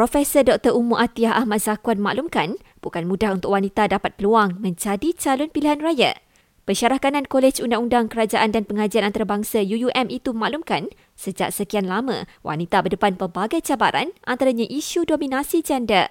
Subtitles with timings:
[0.00, 0.72] Profesor Dr.
[0.72, 6.16] Ummu Atiyah Ahmad Zakwan maklumkan, bukan mudah untuk wanita dapat peluang menjadi calon pilihan raya.
[6.64, 10.88] Pensyarah kanan Kolej Undang-Undang Kerajaan dan Pengajian Antarabangsa UUM itu maklumkan,
[11.20, 16.08] sejak sekian lama wanita berdepan pelbagai cabaran antaranya isu dominasi gender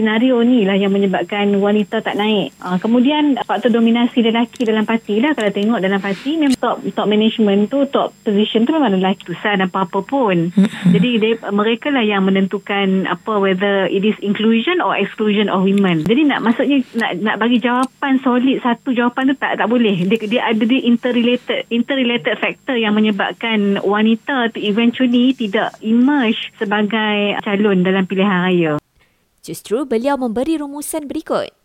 [0.00, 2.54] senario ni lah yang menyebabkan wanita tak naik.
[2.62, 7.10] Uh, kemudian faktor dominasi lelaki dalam parti lah kalau tengok dalam parti memang top top
[7.10, 10.54] management tu top position tu memang lelaki susah dan apa-apa pun.
[10.94, 16.06] Jadi they, mereka lah yang menentukan apa whether it is inclusion or exclusion of women.
[16.08, 20.06] Jadi nak maksudnya nak nak bagi jawapan solid satu jawapan tu tak tak boleh.
[20.08, 27.36] Dia, dia ada dia interrelated interrelated factor yang menyebabkan wanita tu eventually tidak emerge sebagai
[27.44, 28.79] calon dalam pilihan raya.
[29.40, 31.59] Justru beliau memberi rumusan berikut.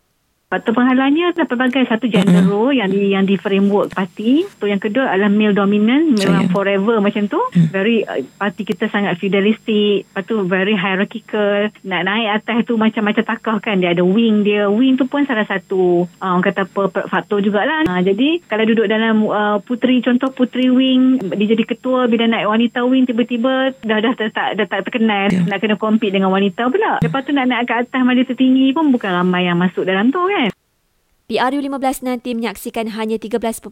[0.46, 2.54] Faktor penghalangnya adalah pelbagai satu gender mm-hmm.
[2.54, 4.46] role yang di yang di framework parti.
[4.46, 6.54] Tu yang kedua adalah male dominant, memang yeah.
[6.54, 7.42] forever macam tu.
[7.50, 7.74] Mm.
[7.74, 11.74] Very uh, parti kita sangat feudalistic, lepas tu very hierarchical.
[11.82, 13.82] Nak naik atas tu macam-macam takah kan.
[13.82, 14.70] Dia ada wing dia.
[14.70, 17.82] Wing tu pun salah satu uh, orang kata apa faktor jugalah.
[17.82, 22.46] Uh, jadi kalau duduk dalam uh, puteri contoh puteri wing dia jadi ketua bila naik
[22.46, 25.42] wanita wing tiba-tiba dah dah tak dah, dah tak terkenal yeah.
[25.42, 27.02] nak kena compete dengan wanita pula.
[27.02, 30.22] Lepas tu nak naik ke atas majlis tertinggi pun bukan ramai yang masuk dalam tu
[30.22, 30.35] kan
[31.26, 31.50] kan?
[31.50, 33.66] PRU 15 nanti menyaksikan hanya 13.5%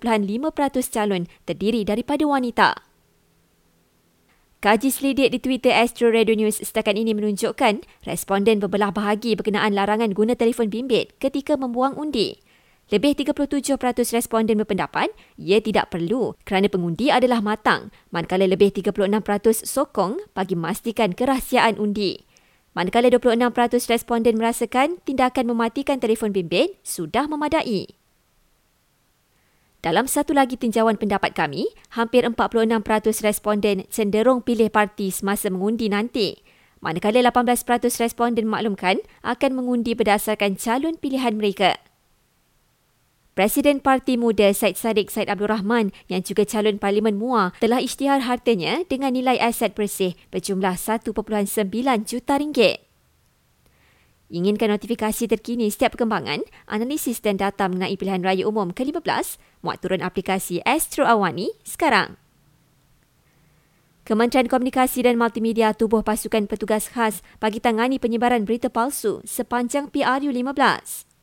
[0.90, 2.82] calon terdiri daripada wanita.
[4.58, 10.16] Kaji selidik di Twitter Astro Radio News setakat ini menunjukkan responden berbelah bahagi berkenaan larangan
[10.16, 12.40] guna telefon bimbit ketika membuang undi.
[12.88, 13.80] Lebih 37%
[14.16, 21.12] responden berpendapat ia tidak perlu kerana pengundi adalah matang, manakala lebih 36% sokong bagi memastikan
[21.12, 22.24] kerahsiaan undi.
[22.74, 27.94] Manakala 26% responden merasakan tindakan mematikan telefon bimbit sudah memadai.
[29.78, 32.82] Dalam satu lagi tinjauan pendapat kami, hampir 46%
[33.22, 36.42] responden cenderung pilih parti semasa mengundi nanti.
[36.82, 37.62] Manakala 18%
[38.02, 41.78] responden maklumkan akan mengundi berdasarkan calon pilihan mereka.
[43.34, 48.22] Presiden Parti Muda Syed Saddiq Syed Abdul Rahman yang juga calon Parlimen MUA telah isytihar
[48.30, 51.10] hartanya dengan nilai aset bersih berjumlah 1.9
[52.06, 52.86] juta ringgit.
[54.30, 60.06] Inginkan notifikasi terkini setiap perkembangan, analisis dan data mengenai pilihan raya umum ke-15, muat turun
[60.06, 62.14] aplikasi Astro Awani sekarang.
[64.06, 70.30] Kementerian Komunikasi dan Multimedia tubuh pasukan petugas khas bagi tangani penyebaran berita palsu sepanjang PRU
[70.30, 71.13] 15.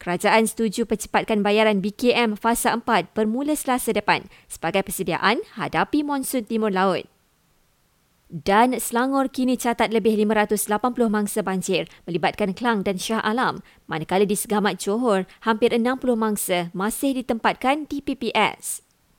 [0.00, 6.72] Kerajaan setuju percepatkan bayaran BKM fasa 4 bermula selasa depan sebagai persediaan hadapi monsun timur
[6.72, 7.04] laut.
[8.32, 10.72] Dan Selangor kini catat lebih 580
[11.12, 15.84] mangsa banjir melibatkan Kelang dan Shah Alam, manakala di Segamat Johor hampir 60
[16.16, 18.89] mangsa masih ditempatkan di PPS.